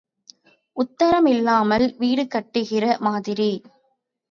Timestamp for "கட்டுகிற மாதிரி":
2.35-3.51